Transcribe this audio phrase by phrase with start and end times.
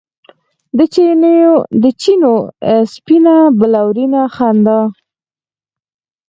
[1.83, 2.33] د چېنو
[2.93, 4.79] سپینه بلورینه خندا